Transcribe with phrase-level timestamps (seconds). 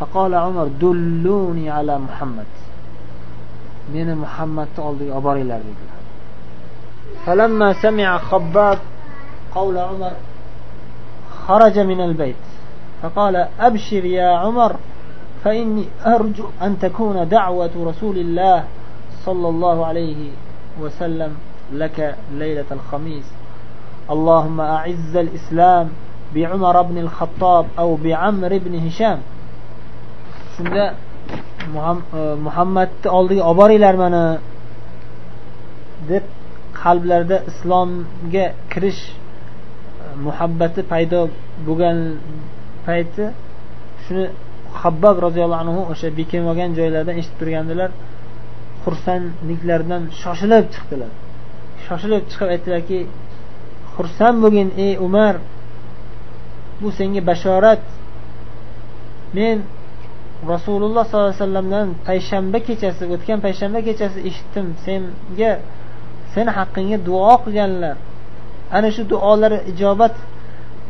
[0.00, 2.46] فقال عمر دلوني على محمد.
[3.94, 5.98] meni muhammadni oldiga olib boringlar dedilar
[7.26, 8.78] فلما سمع خباب
[9.54, 10.12] قول عمر
[11.46, 12.36] خرج من البيت.
[13.02, 14.76] فقال أبشر يا عمر
[15.44, 18.64] فإني أرجو أن تكون دعوة رسول الله
[19.24, 20.30] صلى الله عليه
[20.80, 21.36] وسلم
[21.72, 23.24] لك ليلة الخميس.
[24.10, 25.88] اللهم أعز الإسلام
[26.34, 29.18] بعمر بن الخطاب أو بعمر بن هشام.
[30.58, 30.84] Shunda
[32.18, 34.24] e, muhammadni oldiga olib boringlar mani
[36.10, 36.24] deb
[36.82, 39.14] qalblarida islomga kirish e,
[40.26, 41.20] muhabbati paydo
[41.66, 41.98] bo'lgan
[42.86, 43.24] payti
[44.04, 44.24] shuni
[44.82, 47.90] habbab roziyallohu anhu o'sha bekinib olgan joylardan eshitib turgandilar.
[48.84, 51.10] Xursandliklaridan shoshilib chiqdilar.
[51.86, 52.98] Shoshilib chiqib aytdilarki
[53.94, 55.34] xursand bo'lgin ey umar
[56.80, 57.82] bu senga bashorat.
[59.36, 59.56] Men
[60.46, 64.66] rasululloh sollallohu alayhi vasallamdan payshanba kechasi o'tgan payshanba kechasi eshitdim.
[64.84, 65.52] Senga
[66.34, 67.96] seni haqqingga duo qilganlar.
[68.70, 70.14] Ana shu duolari ijobat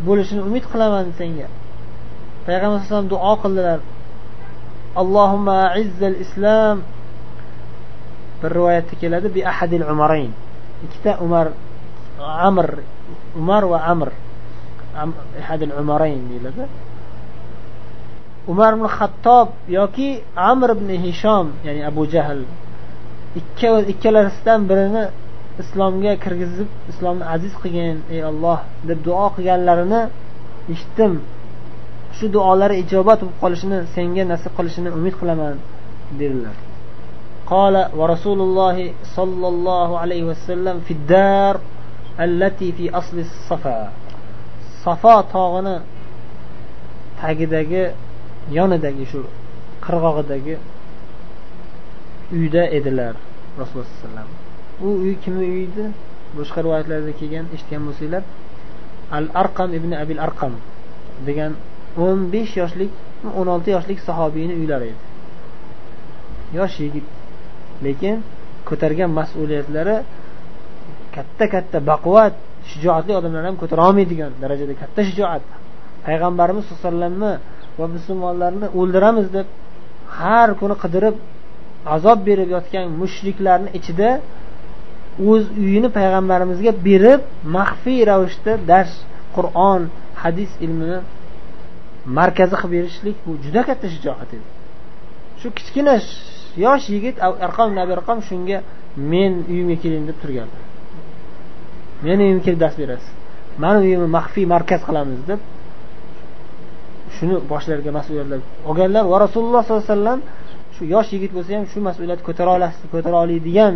[0.06, 1.48] bo'lishini umid qilaman senga.
[2.46, 3.80] Payg'ambar alayhisalom duo qildilar.
[5.00, 6.76] Allohumma aizzal islom
[8.40, 10.32] bir rivoyatda keladi bi ahadil umarayn.
[10.84, 11.46] Ikkita umar
[12.48, 12.68] amr
[13.40, 14.08] umar va amr.
[15.42, 16.64] Ahadil umarayn deyiladi.
[18.51, 22.41] umar ibn hattob yoki amr ibn hishom ya'ni abu jahl
[23.93, 25.03] ikkalasidan birini
[25.61, 30.01] islomga kirgizib islomni aziz qilgin ey olloh deb duo qilganlarini
[30.73, 31.13] eshitdim
[32.17, 35.55] shu duolari ijobat bo'lib qolishini senga nasib qilishini umid qilaman
[36.19, 36.55] dedilar
[37.53, 38.77] قال ورسول الله
[39.17, 41.55] صلى الله عليه وسلم في الدار
[42.19, 43.79] التي في أصل الصفا
[44.85, 45.75] صفا tog'ini
[47.21, 47.83] tagidagi
[48.56, 49.20] yonidagi shu
[49.84, 50.54] qirg'og'idagi
[52.36, 53.14] uyda edilar
[53.60, 54.28] rasululloh sallallohu alayhi vasallam.
[54.86, 55.84] U uy kimni uyi edi
[56.38, 58.22] boshqa rivoyatlarda kelgan eshitgan bo'lsanglar
[59.16, 60.52] al arqam ibn abil arqam
[61.28, 61.52] degan
[62.04, 62.90] o'n besh yoshlik
[63.38, 65.02] o'n olti yoshlik sahobiyni uylari edi.
[66.58, 67.06] Yosh yigit
[67.86, 68.16] lekin
[68.68, 69.96] ko'targan mas'uliyatlari
[71.16, 72.34] katta katta baquvvat
[72.70, 75.44] shijoatli odamlar ham ko'tara olmaydigan darajada katta shijoat.
[76.06, 77.32] Payg'ambarimiz sallallohu alayhi vasallamni
[77.78, 79.46] va musulmonlarni o'ldiramiz deb
[80.18, 81.16] har kuni qidirib
[81.94, 84.10] azob berib yotgan mushriklarni ichida
[85.30, 87.20] o'z uyini payg'ambarimizga berib
[87.56, 88.92] maxfiy ravishda dars
[89.36, 89.82] qur'on
[90.22, 90.98] hadis ilmini
[92.18, 94.46] markazi qilib berishlik bu juda katta shijoat edi.
[95.40, 95.94] Shu kichkina
[96.64, 97.16] yosh yigit
[97.46, 98.58] arqom arqom shunga
[99.12, 100.62] men uyimga keling deb turganlar
[102.06, 103.10] meni uyimga kelib dars berasiz.
[103.62, 105.40] Mani uyimni maxfiy markaz qilamiz deb
[107.16, 108.38] shuni boshlariga mas'uliyatlar
[108.70, 110.20] olganlar va rasululloh sollallohu alayhi vasallam
[110.74, 113.74] shu yosh yigit bo'lsa ham shu mas'uliyatni ko'tara olasiz ko'tara oladigan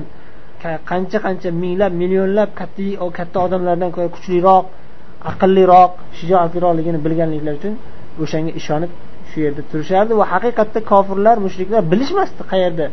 [0.91, 4.65] qancha qancha minglab millionlab katta katta odamlardan ko'ra kuchliroq
[5.31, 7.75] aqlliroq shijoatliroqligini bilganliklari uchun
[8.22, 8.93] o'shanga ishonib
[9.31, 12.87] shu yerda turishardi va haqiqatda kofirlar mushriklar bilishmasdi qayerda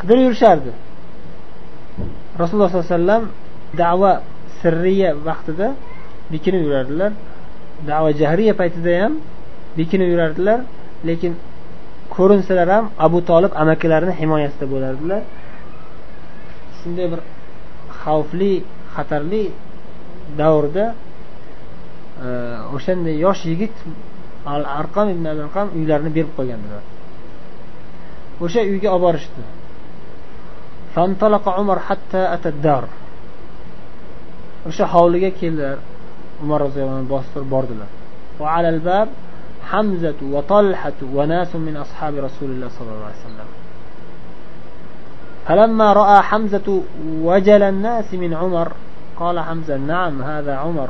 [0.00, 0.70] qidirib yurishardi.
[2.40, 3.24] Rasululloh sollallohu alayhi vasallam
[3.82, 4.12] da'va
[4.60, 5.68] sirriya vaqtida
[6.32, 7.12] bekinib yurardilar.
[7.90, 9.12] Da'va jahriya paytida ham
[9.78, 10.60] bekinib yurardilar
[11.08, 11.32] lekin
[12.16, 15.22] ko'rinsalar ham abu tolib amakilarini himoyasida bo'lardilar.
[16.78, 17.20] Shunday bir
[18.02, 18.52] xavfli
[18.94, 19.44] xatarli
[20.40, 20.86] davrda
[22.26, 22.28] e,
[22.76, 23.76] o'shanday yosh yigit
[24.54, 26.82] al arqam ibn al arqam uylarini berib qo'ygandilar.
[28.44, 29.42] O'sha uyga olib borishdi.
[31.62, 32.84] Umar hatta atad-dar.
[34.68, 35.78] O'sha hovliga keldilar.
[36.42, 37.90] Umar roziyallohu anhu bostirib bordilar.
[39.70, 43.48] حمزة وطلحة وناس من أصحاب رسول الله صلى الله عليه وسلم.
[45.46, 46.82] فلما رأى حمزة
[47.22, 48.72] وجل الناس من عمر
[49.16, 50.88] قال حمزة نعم هذا عمر.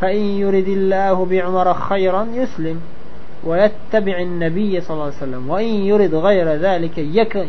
[0.00, 2.80] فإن يرد الله بعمر خيرا يسلم
[3.44, 6.98] ويتبع النبي صلى الله عليه وسلم وإن يرد غير ذلك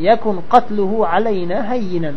[0.09, 2.13] يكن قتله علينا هينا.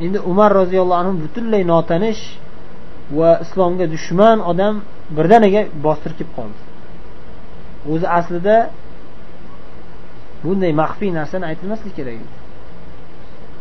[0.00, 2.38] endi umar roziyallohu anhu butunlay notanish
[3.16, 4.82] va islomga dushman odam
[5.16, 6.60] birdaniga bostirib kelib qoldi.
[7.92, 8.56] O'zi aslida
[10.42, 12.28] bunday maxfiy narsani aytilmaslik kerak edi.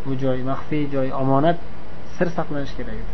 [0.05, 1.57] Bu joy maxfiy joy omonat
[2.17, 3.13] sir saqlanishi kerak edi.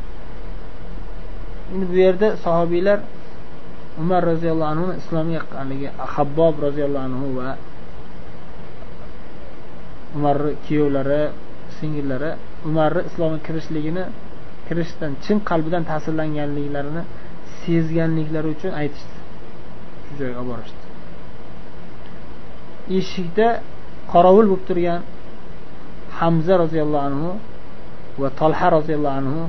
[1.73, 2.99] Endi bu yerda sahobiylar
[4.01, 7.49] umar roziyallohu anhu islomga haligi habbob roziyallohu anhu va
[10.15, 11.21] umarni kuyovlari
[11.77, 12.31] singillari
[12.65, 14.03] umarni islomga kirishligini
[14.67, 17.03] kirishdan chin qalbidan ta'sirlanganliklarini
[17.61, 19.17] sezganliklari uchun aytishdi.
[20.05, 20.83] Shu joyga olib borishdi.
[22.99, 23.47] Eshikda
[24.13, 25.01] qorovul bo'lib turgan
[26.19, 27.29] hamza roziyallohu anhu
[28.21, 29.41] va tolha roziyallohu anhu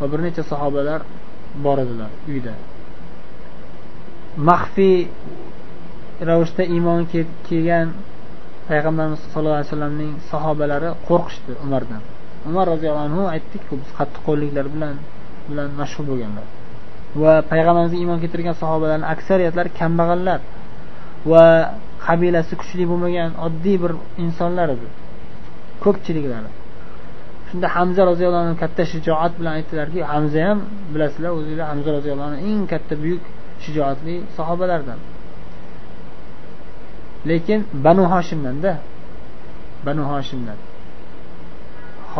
[0.00, 1.00] va bir necha sahobalar
[1.64, 2.54] bor edilar uyda.
[4.48, 4.98] Maxfiy
[6.28, 7.00] ravishda iymon
[7.48, 7.88] kelgan
[8.68, 12.02] payg'ambarimiz sallallohu alayhi vasallamning sahobalari qo'rqishdi umardan.
[12.48, 14.94] Umar roziyallohu anhu aytdikku biz qattiqqo'lliklar bilan
[15.48, 16.46] bilan mashhur bo'lganlar.
[17.22, 20.40] Va payg'ambarimizga iymon keltirgan sahobalarni aksariyatlari kambag'allar
[21.30, 21.44] va
[22.06, 23.92] qabilasi kuchli bo'lmagan oddiy bir
[24.24, 24.88] insonlar edi
[25.84, 26.50] ko'pchiliklari
[27.48, 30.58] shunda hamza roziyallohu anhu katta shijoat bilan aytdilarki hamza ham
[30.94, 33.22] bilasizlar o'zinglar hamza roziyallohu anhu eng katta buyuk
[33.64, 35.00] shijoatli sahobalardan.
[37.30, 38.72] Lekin banu hoshimdanda
[39.86, 40.58] banu hoshimdan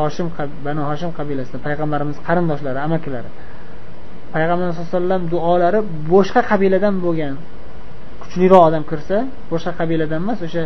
[0.00, 0.26] hoshim
[0.66, 3.30] banu hoshim qabilasida payg'ambarimiz qarindoshlari amakilari.
[4.34, 5.80] Payg'ambarimiz sallallohu alayhi vasallam duolari
[6.12, 7.34] boshqa qabiladan bo'lgan.
[8.22, 9.16] Kuchliroq odam kirsa
[9.52, 10.64] boshqa qabiladan emas o'sha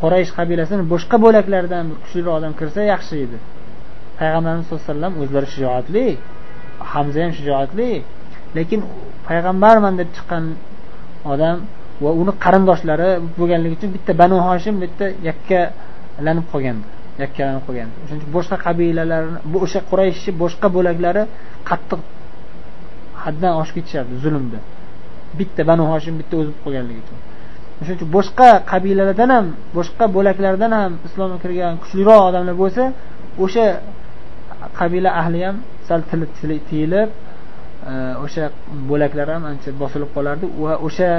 [0.00, 3.38] qoraysh qabilasini boshqa bo'laklaridan bir kuchliroq odam kirsa yaxshi edi.
[4.20, 6.06] Payg'ambarimiz sallallohu alayhi vasallam o'zlari shijoatli
[6.92, 7.90] hamza ham shijoatli
[8.56, 8.80] lekin
[9.28, 10.44] payg'ambarman deb chiqqan
[11.32, 11.56] odam
[12.04, 16.86] va uni qarindoshlari bo'lganligi uchun bitta banu hoshim bitta yakkalanib qolgandi.
[17.24, 17.88] Yakkalanib qolgan.
[18.02, 21.22] O'shaning uchun boshqa qabilalarni bu o'sha qurayshni boshqa bo'laklari
[21.70, 22.00] qattiq
[23.24, 24.58] haddan oshib ketishardi zulmda.
[25.38, 27.18] Bitta banu hoshim bitta o'zi bo'lib qolganligi uchun.
[27.80, 29.46] O'shaning uchun boshqa qabilalardan ham
[29.78, 32.82] boshqa bo'laklardan ham islomga kirgan kuchliroq odamlar bo'lsa
[33.44, 33.66] o'sha
[34.78, 35.56] qabila ahli ham
[35.88, 37.08] sal tili tiyilib
[37.90, 37.92] e,
[38.24, 38.44] o'sha
[38.90, 40.44] bo'laklar ham ancha bosilib qolardi.
[40.64, 41.10] Va o'sha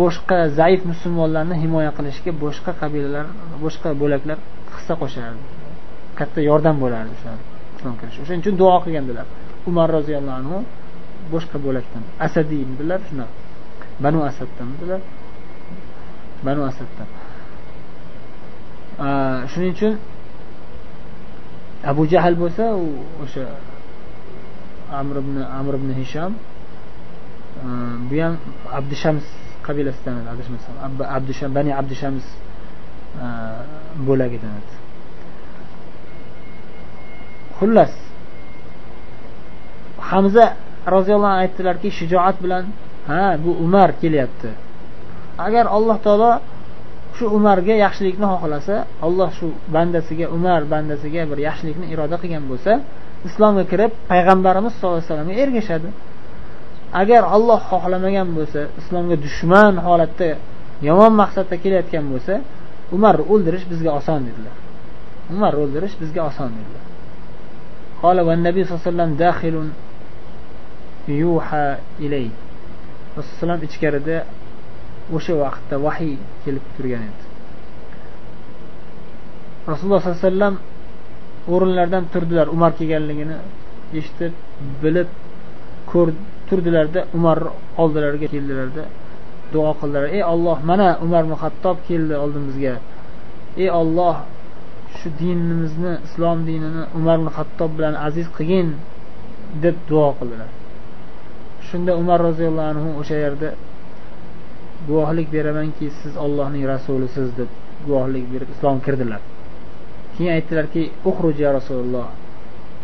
[0.00, 3.26] boshqa zaif musulmonlarni himoya qilishga boshqa qabilalar
[3.64, 4.38] boshqa bo'laklar
[4.76, 5.42] hissa qo'shardi.
[6.18, 7.40] Katta yordam bo'lardi shular
[7.76, 9.26] islom kirish o'shaning uchun duo qilgandilar.
[9.70, 10.56] Umar roziyallohu anhu
[11.32, 13.34] boshqa bo'lakdan asadiydilar shunaqa.
[14.04, 15.00] Banu asaddan dedilar.
[16.46, 17.08] Banu asaddan.
[19.52, 19.92] Shuning uchun
[21.90, 22.86] abu jahl bo'lsa u
[23.24, 23.44] o'sha
[25.00, 26.32] amr ibn amr ibn hisham
[28.10, 28.34] bu ham
[28.78, 29.26] abdushams
[29.66, 30.74] qabilasidan adashmasam
[31.16, 32.24] abdusham bani abdushams
[34.06, 34.60] bo'lagidan
[37.58, 37.92] xullas
[40.10, 40.46] hamza
[40.96, 42.64] roziyallohu anhu aytdilarki shijoat bilan
[43.10, 44.50] ha bu umar kelyapti.
[45.46, 46.32] Agar alloh taolo
[47.16, 48.74] shu umarga yaxshilikni xohlasa
[49.06, 52.72] alloh shu bandasiga umar bandasiga bir yaxshilikni iroda qilgan bo'lsa
[53.28, 55.88] islomga kirib payg'ambarimiz sallallohu alayhi vasallamga ergashadi.
[57.02, 60.28] Agar olloh xohlamagan bo'lsa islomga dushman holatda
[60.88, 62.34] yomon maqsadda kelayotgan bo'lsa
[62.95, 64.55] umarni o'ldirish bizga oson dedilar
[65.33, 66.83] umarni o'ldirish bizga oson dedilar
[68.03, 69.55] قال والنبي صلى الله عليه وسلم داخل
[71.07, 71.65] يوحى
[72.03, 72.33] إليه
[73.17, 74.17] rasululloh alayhi ichkarida
[75.15, 77.23] o'sha vaqtda vahiy kelib turgan edi
[79.71, 80.55] rasululloh sollallohu alayhi vasallam
[81.53, 83.37] o'rinlaridan turdilar umar kelganligini
[83.99, 84.33] eshitib
[84.83, 85.09] bilib
[85.91, 86.09] ko'r
[86.49, 87.37] turdilarda umar
[87.83, 88.83] oldilariga keldilarda
[89.52, 90.04] duo qildilar.
[90.16, 92.74] Ey olloh mana umar ibn hattob keldi oldimizga.
[93.62, 94.16] Ey olloh
[94.98, 98.68] shu dinimizni islom dinini umar ibn hattob bilan aziz qilgin
[99.62, 100.50] deb duo qildilar.
[101.68, 103.48] Shunda umar roziyallohu anhu o'sha yerda
[104.88, 107.50] guvohlik beramanki siz ollohning rasulisiz deb
[107.86, 109.20] guvohlik berib islomga kirdilar.
[110.14, 112.08] Keyin aytdilarki uxruj ya rasululloh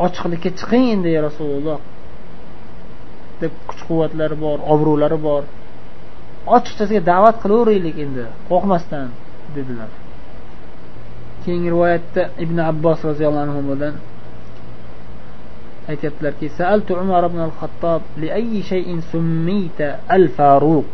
[0.07, 1.79] ochiqlikka chiqing endi ya rasululloh
[3.41, 5.43] deb kuch quvvatlari bor obro'lari bor.
[6.57, 8.25] Ochiqchasiga da'vat qilaveraylik endi.
[8.51, 9.09] Qo'rqmasdan
[9.57, 9.91] dedilar.
[11.45, 13.95] Keyingi rivoyatda ibn abbos roziyallohu anhudan
[15.93, 20.93] aytyaptilarki saaltu umar ibn al xattob liayyi shayin summiyta al faruq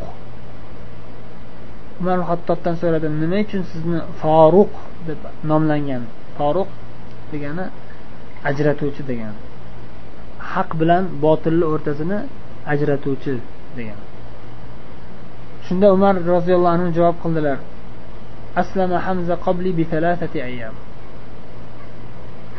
[2.01, 4.73] umar hattobdan so'radim nima uchun sizni foruq
[5.09, 6.03] deb nomlangan.
[6.39, 6.71] Foruq
[7.33, 7.65] degani
[8.51, 9.39] ajratuvchi degani
[10.53, 12.19] haq bilan botilni o'rtasini
[12.73, 13.33] ajratuvchi
[13.79, 13.99] degan.
[15.70, 17.58] shunda umar roziyallohu anhu javob qildilar
[18.62, 19.84] aslama hamza qobli bi
[20.50, 20.76] ayyam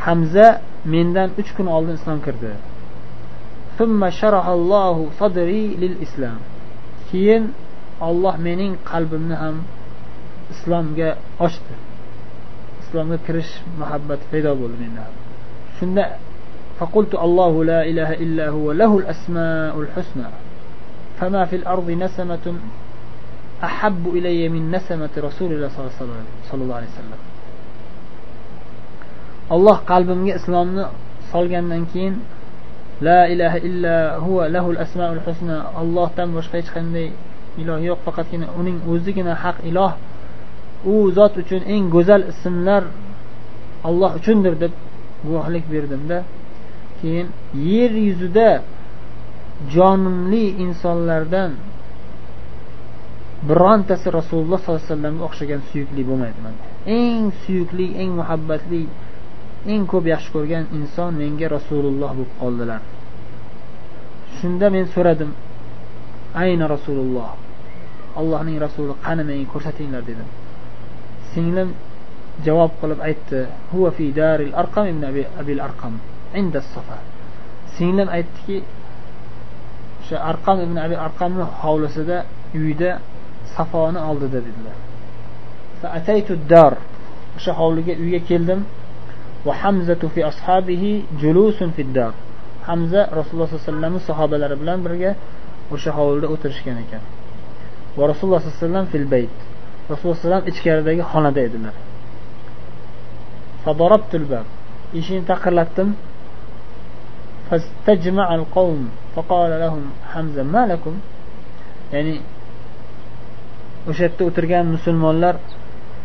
[0.07, 0.47] hamza
[0.95, 2.53] mendan uch kun oldin islom kirdi
[7.11, 7.45] keyin
[8.09, 9.57] olloh mening qalbimni ham
[10.53, 11.11] islomga
[11.47, 11.75] ochdi
[12.83, 15.05] islomga kirish muhabbat paydo bo'ldi menda
[15.79, 16.05] shunda
[16.81, 20.29] فقلت الله لا إله إلا هو له الأسماء الحسنى
[21.19, 22.47] فما في الأرض نسمة
[23.62, 27.22] ahabbu ilayya min nasamati rasulillahi sallallohu alayhi vasallam
[29.56, 30.84] alloh qalbimga islomni
[31.32, 32.16] solgandan keyin
[33.02, 37.10] la ilaha illa huva lahul asmaul husna allohdan boshqa hech qanday
[37.62, 39.94] iloh yo'q faqatgina uning o'zigina haq iloh.
[40.86, 42.84] U zot uchun eng go'zal ismlar
[43.90, 44.74] alloh uchundir deb
[45.26, 46.18] guvohlik berdimda
[47.00, 47.28] keyin
[47.72, 48.50] yer yuzida
[49.74, 51.52] jonimli insonlardan
[53.50, 56.64] birontasi rasululloh sollallohu alayhi vasallamga o'xshagan suyukli bo'lmaydi manga
[57.00, 58.84] eng suyukli eng muhabbatli
[59.74, 62.82] eng ko'p yaxshi ko'rgan inson menga rasululloh bo'lib qoldilar.
[64.38, 65.32] Shunda men so'radim
[66.44, 67.30] ayna rasululloh
[68.20, 70.28] allohning rasuli qani menga ko'rsatinglar dedim.
[71.32, 71.70] Singlim
[72.46, 73.40] javob qilib aytdi
[73.72, 75.04] huva fi daril arqam ibn
[75.42, 75.94] abil arqam
[76.40, 76.98] inda safa.
[77.76, 78.58] Singlim aytdiki
[80.02, 82.18] o'sha arqam ibn abi arqamni hovlisida
[82.60, 82.92] uyida
[83.56, 84.78] safoni oldida dedilar.
[86.00, 86.74] Ataytu dar
[87.38, 88.60] o'sha hovliga uyga keldim.
[89.46, 90.92] Va hamzatu fi ashabihi
[91.22, 91.84] julusun fi
[92.68, 95.12] hamza rasululloh sallallohu alayhi vasallamni sahobalari bilan birga
[95.74, 97.04] o'sha hovlida o'tirishgan ekan.
[97.98, 99.36] Va rasululloh sallallohu alayhi vasallam fil bayt.
[99.92, 101.76] Rasululloh alayhivasallam ichkaridagi xonada edilar.
[105.00, 105.90] Eshikni taqillatdim
[111.94, 112.14] ya'ni
[113.89, 115.35] o'sha yerda o'tirgan musulmonlar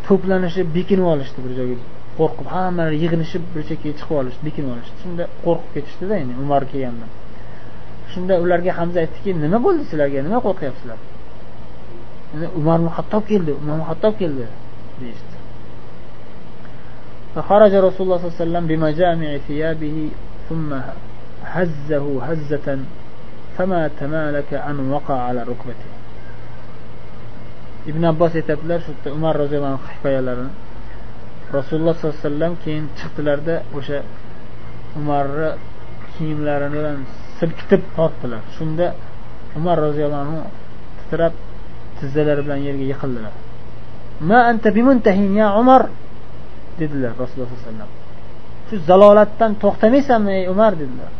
[0.07, 1.75] to'planishib bekinib olishdi bir joyga
[2.19, 7.07] qo'rqib hammalari yig'ilishib bir chekkaga chiqib olishdi bekinib olishdi shunda qo'rqib ketishdida endi umar kelganda
[8.13, 10.99] shunda ularga hamza aytdiki nima bo'ldi sizlarga nima qo'rqyapsizlar
[12.59, 14.45] umar hattob keldi umar hattob keldi
[15.01, 15.35] deyishdi
[17.35, 19.97] فخرج رسول الله صلى الله عليه وسلم بمجامع ثيابه
[20.49, 20.69] ثم
[21.55, 22.67] هزه هزة
[23.57, 25.89] فما تمالك أن وقع على ركبته
[27.90, 30.52] ibn abbos aytadilar shu yerda umar roziyallohu anhu hikoyalarini.
[31.58, 33.98] Rasululloh sollallohu alayhi vasallam keyin chiqdilarda o'sha
[34.98, 35.48] umarni
[36.14, 36.98] kiyimlarini bilan
[37.38, 38.42] silkitib tortdilar.
[38.56, 38.86] Shunda
[39.58, 40.38] umar roziyallohu anhu
[40.98, 41.34] titrab
[41.98, 43.34] tizzalari bilan yerga yiqildilar.
[44.28, 45.82] Ma anta bimuntahin ya umar
[46.80, 47.90] dedilar rasululloh sollallohu alayhi vasallam.
[48.68, 51.10] Shu zalolatdan to'xtamaysanmi ey umar dedilar.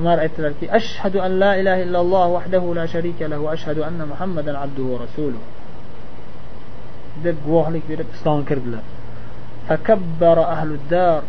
[0.00, 4.88] umar aytdilarki ashhadu an la ilaha illalloh vahdahu la sharika lahu ashhadu anna muhammadan abduhu
[4.92, 5.42] va rasuluh
[7.24, 8.84] deb guvohlik berib islomga kirdilar
[9.70, 11.22] فكبر أهل الدار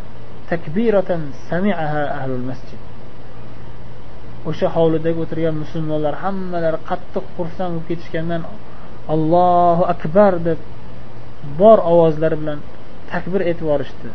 [0.49, 2.81] تكبيرة سمعها أهل المسجد
[4.49, 8.41] o'sha hovlidagi o'tirgan musulmonlar hammalari qattiq xursand bo'lib ketishgandan
[9.13, 10.59] allohu akbar deb
[11.59, 12.59] bor ovozlari bilan
[13.11, 14.09] takbir aytib yuborishdi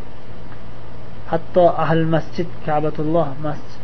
[1.30, 3.26] hatto ahli masjid kabatulloh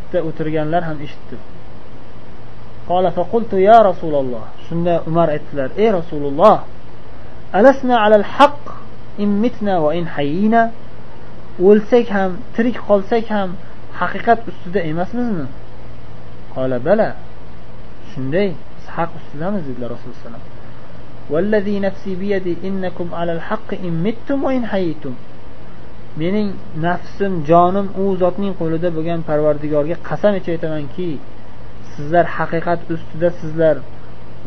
[0.06, 1.36] masjidda o'tirganlar ham eshitdi
[3.68, 6.56] ya rasululloh shunda umar aytdilar ey rasululloh
[7.52, 8.62] alasna alal haq
[9.18, 10.62] in mitna va in hayyina
[11.68, 13.50] o'lsak ham tirik qolsak ham
[14.00, 15.46] haqiqat ustida emasmizmi
[16.54, 17.08] qola bala
[18.12, 20.60] shunday biz haq ustidamiz dedilar rasululloh alayhi vasallam
[21.30, 25.14] والذي نفسي بيدي إنكم على الحق إن متم وإن حييتم
[26.21, 26.47] mening
[26.85, 31.09] nafsim jonim u zotning qo'lida bo'lgan parvardigorga qasam ichib aytamanki
[31.93, 33.75] sizlar haqiqat ustida sizlar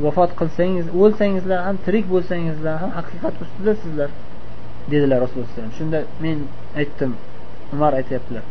[0.04, 4.10] vafot qilsangiz o'lsangizlar ham tirik bo'lsangizlar ham haqiqat ustida sizlar
[4.92, 6.38] dedilar rasululloh alayhi shunda men
[6.80, 7.12] aytdim
[7.74, 8.44] umar aytyaptilar.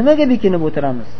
[0.00, 1.10] Nimaga bekinib o'tiramiz?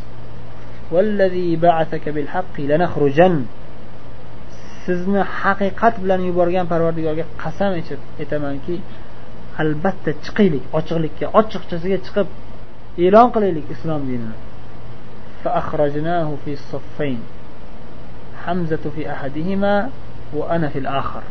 [4.85, 8.75] Sizni haqiqat bilan yuborgan parvardigorga qasam ichib aytamanki
[9.64, 12.28] albatta chiqaylik ochiqlikka ochiqchasiga chiqib
[13.06, 14.38] e'lon qilaylik islom dinini
[15.44, 17.20] فأخرجناه في الصفين
[18.46, 19.90] حمزة في أحدهما
[20.34, 21.24] وأنا في الآخر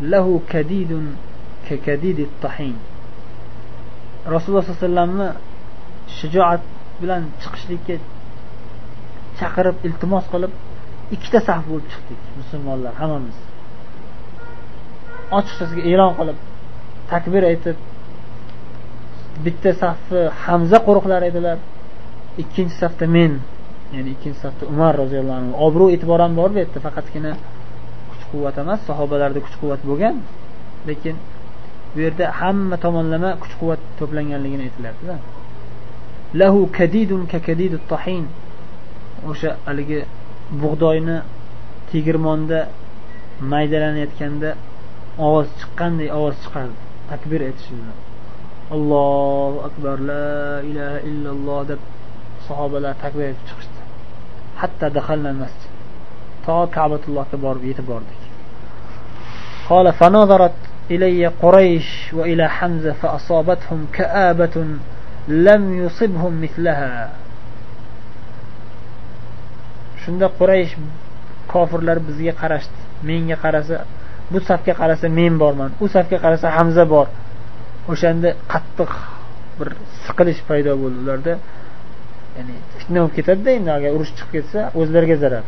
[0.00, 0.92] له كديد
[1.68, 2.76] ككديد الطحين
[4.26, 5.28] rasululloh sollallohu alayhi vasallamni
[6.18, 6.62] shijoat
[7.00, 7.94] bilan chiqishlikka
[9.38, 10.52] chaqirib iltimos qilib
[11.14, 13.36] ikkita saf bo'lib chiqdik musulmonlar hammamiz
[15.38, 16.38] ochiqchasiga e'lon qilib
[17.11, 17.77] takbir aytib
[19.45, 21.57] bitta safni hamza qo'riqlar edilar.
[22.41, 23.31] Ikkinchi safda men
[23.95, 25.51] ya'ni ikkinchi safda umar roziyallohu anhu.
[25.67, 27.31] Obro' e'tibor ham bor bu yerda faqatgina
[28.09, 30.15] kuch quvvat emas sahobalarda kuch quvvat bo'lgan.
[30.89, 31.15] Lekin
[31.93, 35.15] bu yerda hamma tomonlama kuch quvvat to'planganligini aytilyaptida.
[36.39, 37.39] Lahu kadidun ka
[37.91, 38.25] tahin
[39.29, 39.99] o'sha haligi
[40.61, 41.17] bug'doyni
[41.91, 42.59] tegirmonda
[43.51, 44.49] maydalanayotganda
[45.25, 46.88] ovoz chiqqanday ovoz chiqardi.
[47.10, 47.98] takbir aytishi bilan
[48.76, 51.80] allohu akbar la ilaha illalloh deb
[52.48, 53.80] sahobalar takbir aytib chiqishdi
[54.60, 55.72] hatto dahalna masjid
[56.46, 58.20] to kabatullohga borib yetib bordik
[59.68, 60.52] قال فنظرت
[60.90, 64.66] إلي قريش وإلى حمزة فأصابتهم كآبة
[65.28, 67.10] لم يصبهم مثلها
[70.04, 70.76] shunda quraysh
[71.48, 73.76] kofirlar bizga qarashdi menga qarasa
[74.31, 77.07] bu safga qarasa men borman u safga qarasa hamza bor.
[77.91, 78.91] O'shanda qattiq
[79.59, 79.69] bir
[80.05, 81.33] siqilish paydo bo'ldi ularda.
[82.37, 85.45] Ya'ni fitna bo'lib ketadida endi agar urush chiqib ketsa o'zlariga zarar.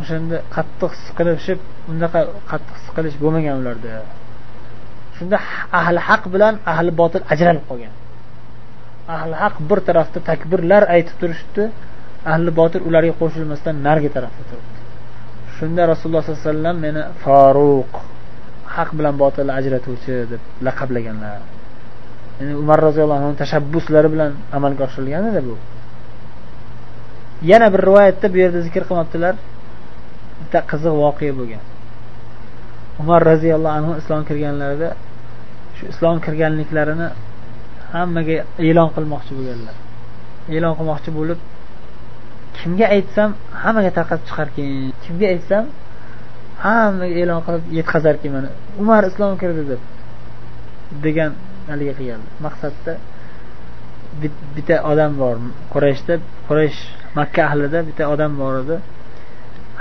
[0.00, 1.60] O'shanda qattiq siqilishib
[1.92, 2.20] unaqa
[2.50, 3.90] qattiq siqilish bo'lmagan ularda.
[5.16, 5.36] Shunda
[5.80, 7.94] ahli haq bilan ahli botil ajralib qolgan.
[9.16, 11.64] Ahli haq bir tarafda takbirlar aytib turishibdi
[12.32, 14.87] ahli botil ularga qo'shilmasdan narigi tarafda turibdi.
[15.58, 17.92] Shunda rasululloh sollallohu alayhi vasallam meni faruq
[18.76, 21.40] haq bilan botilni ajratuvchi deb laqablaganlar.
[22.38, 25.54] Ya'ni umar roziyallohu anhu tashabbuslari bilan amalga oshirilgan edi bu.
[27.50, 29.34] Yana bir rivoyatda bu yerda zikr qilmoqdilar
[30.40, 31.62] bitta qiziq voqea bo'lgan.
[33.02, 34.88] Umar roziyallohu anhu islom kirganlarida
[35.76, 37.08] shu islom kirganliklarini
[37.94, 38.36] hammaga
[38.68, 39.74] e'lon qilmoqchi bo'lganlar.
[40.56, 41.38] E'lon qilmoqchi bo'lib
[42.56, 43.30] kimga aytsam
[43.62, 44.66] hammaga tarqatib chiqarkin.
[45.04, 45.64] Kimga aytsam
[46.64, 48.50] hammaga e'lon qilib yetkazarkin mana
[48.82, 49.82] umar islom kirdi deb
[51.04, 51.32] degan
[51.70, 52.92] haligi qilgan maqsadda
[54.56, 55.36] bitta odam bor.
[55.72, 56.14] Qurayshda
[56.48, 56.78] quraysh
[57.18, 58.76] makka ahlida bitta odam bor edi.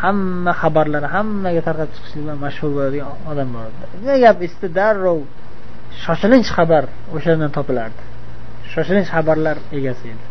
[0.03, 3.83] Hamma xabarlari hammaga tarqab chiqishlik bilan mashhur bo'ladigan odam bor edi.
[4.01, 5.19] Nima gap eshitdi darrov
[6.03, 6.83] shoshilinch xabar
[7.15, 8.01] o'shandan topilardi.
[8.71, 10.25] Shoshilinch xabarlar egasi edi.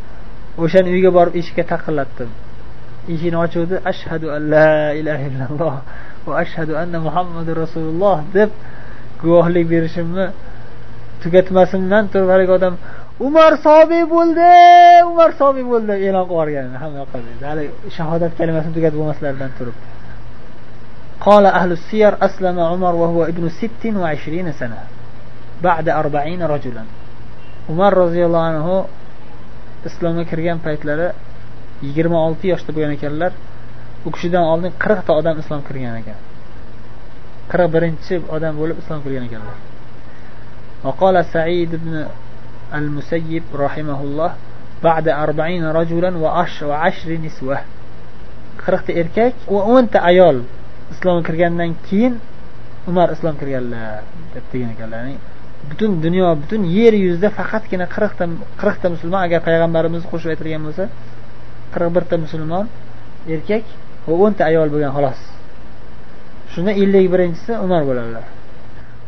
[0.64, 2.30] o'shani uyga borib eshikka taqillatdim
[3.14, 5.76] eshikni ochuvdi ashhadu an la ilaha illalloh
[6.28, 8.50] va ashhadu anna muhammadu rasululloh deb
[9.22, 10.26] guvohlik berishimni
[11.24, 12.74] tugatmasimdan turib haligi odam
[13.28, 14.50] umar sobiy bo'ldi
[15.12, 17.18] umar sobiy bo'ldi deb e'lon qilib yuborgan hamma yoqqa
[17.52, 17.64] hali
[17.98, 19.78] shahodat kalimasini tugatib bo'lmaslaridan turib
[21.28, 24.80] قال أهل السير أسلم عمر وهو ابن ست وعشرين سنة
[25.68, 26.84] بعد أربعين رجلا
[27.70, 28.76] umar roziyallohu anhu
[29.90, 31.08] islomga kirgan paytlari
[31.86, 33.32] yigirma olti yoshda bo'lgan ekanlar
[34.06, 36.20] u kishidan oldin qirqta odam islom kirgan ekan
[37.52, 39.58] qirq birinchi odam bo'lib islom kirgan ekanlar
[40.84, 42.08] وقال سعيد بن
[42.74, 44.32] المسيب رحمه الله
[44.84, 47.58] بعد أربعين رجلا وعشر نسوة
[48.62, 50.38] qirqta erkak va o'nta ayol
[50.94, 52.14] islom kirgandan keyin
[52.90, 54.04] umar islom kirganlar
[54.34, 55.16] deb degan ekanlar ya'ni
[55.70, 58.24] butun dunyo butun yer yuzida faqatgina qirqta
[58.62, 60.84] qirqta musulmon agar payg'ambarimiz qo'shib aytilgan bo'lsa
[61.74, 62.66] qirq birta musulmon
[63.36, 63.64] erkak
[64.08, 65.20] va o'nta ayol bo'lgan xolos
[66.54, 68.26] shunda ellik birinchisi umar bo'ladilar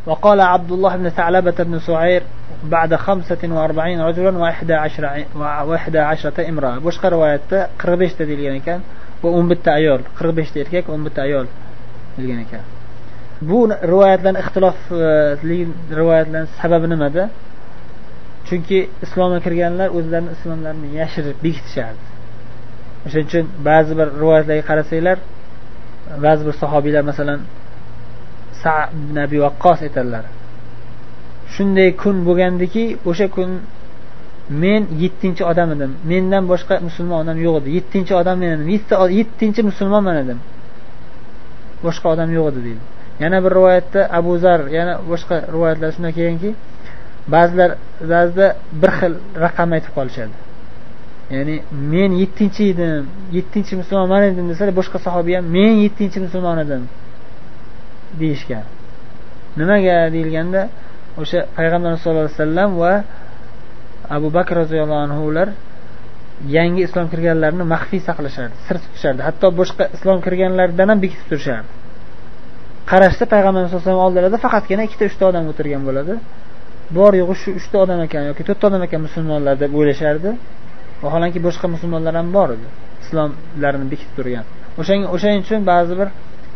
[0.06, 2.22] وقال عبد الله بن ثعلبة بن سعير
[2.64, 5.24] بعد خمسة وأربعين رجلا وإحدى عشرة
[5.68, 8.80] وإحدى عشرة امرأة boshqa rivoyatda qirq beshta deyilgan ekan
[9.22, 10.84] va o'n bitta ayol qirq beshta erkak
[13.41, 13.59] bu
[13.91, 15.59] rivoyatlarni ixtilofli
[15.99, 17.23] rivoyatlarni sababi nimada?
[18.47, 22.03] Chunki islomga kirganlar o'zlarini islomlarini yashirib bekitishardi.
[23.05, 25.17] O'shaning uchun ba'zi bir rivoyatlarga qarasanglar
[26.25, 27.39] ba'zi bir sahobiylar masalan
[28.61, 30.25] sa ibn abi vaqqos aytadilar
[31.55, 33.49] shunday kun bo'lgandiki o'sha kun
[34.63, 35.91] men yettinchi odam edim.
[36.11, 37.69] Mendan boshqa musulmon odam yo'q edi.
[37.77, 38.67] Yettinchi odam men edim.
[39.19, 40.39] Yettinchi musulmonman edim.
[41.85, 42.83] Boshqa odam yo'q edi deydi.
[43.23, 46.49] Yana bir rivoyatda abu zar yana boshqa rivoyatlar shundan kelganki
[47.33, 47.71] ba'zilar
[48.13, 48.47] ba'zida
[48.81, 49.13] bir xil
[49.45, 50.35] raqam aytib qolishadi.
[51.35, 51.55] Ya'ni
[51.93, 53.05] men yettinchi edim
[53.37, 56.83] yettinchi musulmonman edim desalar boshqa sahobiy ham men yettinchi musulmon edim
[58.21, 58.65] deyishgan.
[59.59, 60.61] Nimaga deyilganda
[61.21, 62.93] o'sha payg'ambar sallallohu alayhi vasallam va
[64.17, 65.47] abu bakr roziyallohu anhular
[66.57, 71.78] yangi islom kirganlarni maxfiy saqlashardi sir tutishardi hatto boshqa islom kirganlardan ham bekitib turishardi.
[72.91, 76.13] Qarashda payg'ambar sallallohu alayhi vasallam oldilarida faqatgina ikkita uchta odam o'tirgan bo'ladi.
[76.97, 80.29] Bor yo'g'i shu uchta odam ekan yoki to'rtta odam ekan musulmonlar deb o'ylashardi.
[81.03, 82.67] Vaholanki boshqa musulmonlar ham bor edi.
[83.03, 84.45] Islomlarini bekitib turgan.
[84.81, 86.09] O'shaning uchun ba'zi bir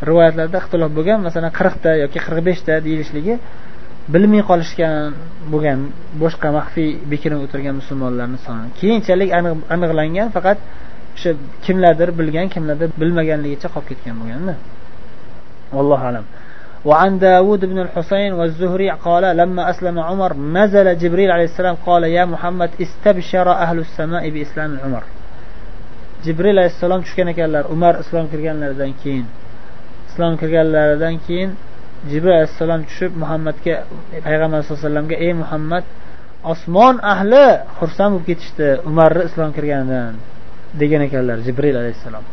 [0.10, 3.36] rivoyatlarda ixtilof bo'lgan masalan qirqta yoki qirq beshta deyilishligi
[4.14, 4.94] bilmay qolishgan
[5.54, 5.80] bo'lgan
[6.24, 8.68] boshqa maxfiy bekinib o'tirgan musulmonlarni soni.
[8.80, 9.30] Keyinchalik
[9.76, 10.58] aniqlangan faqat
[11.16, 11.32] o'sha
[11.66, 14.54] kimlardir bilgan kimlardir bilmaganligicha qolib ketgan bo'lganda.
[15.73, 16.27] allohu alam
[16.85, 22.25] وعن داود بن الحسين والزهري قال لما أسلم عمر نزل جبريل عليه السلام قال يا
[22.25, 25.03] محمد استبشر أهل السماء بإسلام عمر
[26.25, 29.27] jibril alayhissalom tushgan ekanlar umar islom kirganlaridan keyin
[30.09, 31.51] islom kirganlaridan keyin
[32.11, 33.75] jibril alayhissalom tushib muhammadga
[34.27, 35.85] payg'ambar sallallohu alayhi vasallamga ey muhammad
[36.53, 37.45] osmon ahli
[37.79, 40.15] xursand bo'lib ketishdi umarni islom kirganidan
[40.81, 42.25] degan ekanlar jibril alayhissalom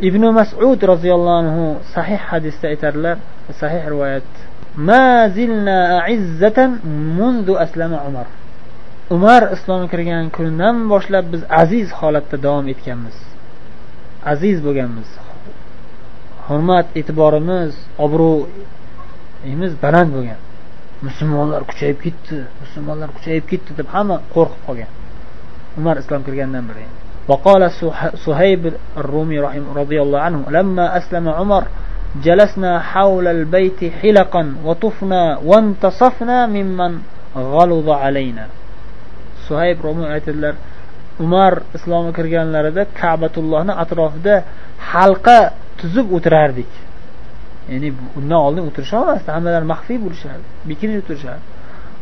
[0.00, 3.16] ibn masud roziyallohu anhu sahih hadisda aytadilar
[3.60, 4.26] sahih rivoyat.
[4.76, 6.70] Ma zilna a'izzatan
[7.18, 8.26] mundu aslama umar.
[9.10, 13.16] Umar islomga kirgan kunidan boshlab biz aziz holatda davom etganmiz.
[14.32, 15.08] Aziz bo'lganmiz.
[16.46, 17.72] Hurmat e'tiborimiz
[18.04, 20.40] obro'yimiz baland bo'lgan.
[21.06, 24.90] Musulmonlar kuchayib ketdi musulmonlar kuchayib ketdi deb hamma qo'rqib qolgan.
[25.78, 26.84] Umar islom kirgandan beri.
[27.29, 27.71] وقال
[28.25, 31.63] صهيب الرومي رحمه رضي الله عنه لما أسلم عمر
[32.23, 36.91] جلسنا حول البيت حلقا وطفنا وانتصفنا ممن
[37.35, 38.45] غلظ علينا
[39.49, 40.55] suhayb romiy aytadilar
[41.25, 44.35] umar islomga kirganlarida kabatullohni atrofida
[44.91, 45.39] halqa
[45.79, 46.71] tuzib o'tirardik
[47.71, 51.45] ya'ni undan oldin o'tirisholmasdi hammalari maxfiy bo'lishardi bekinib o'tirishardi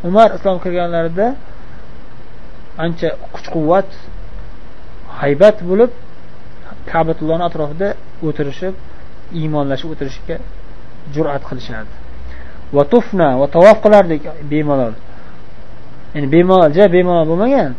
[0.10, 1.28] umar islom kirganlarida
[2.86, 3.90] ancha kuch quvvat
[5.23, 5.91] haybat bo'lib
[6.93, 7.89] kabatullohni atrofida
[8.27, 8.75] o'tirishib
[9.41, 10.37] iymonlashib o'tirishga
[11.15, 11.95] jur'at qilishardi.
[12.77, 14.95] Va tufna va tavof qilardik bemalol.
[16.15, 17.73] Ya'ni bemalol ja bemalol bo'lmagan.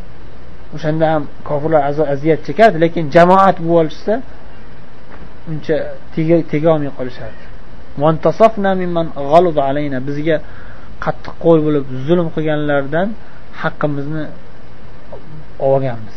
[0.76, 1.82] O'shanda ham kofirlar
[2.14, 4.14] aziyat chekardi lekin jamoat bo'lib olishsa
[5.52, 5.76] uncha
[6.52, 7.44] tegolmay qolishardi.
[10.08, 10.38] Bizga
[11.06, 13.08] qattiq qo'l bo'lib zulm qilganlardan
[13.62, 14.26] haqqimizni
[15.70, 16.16] olganmiz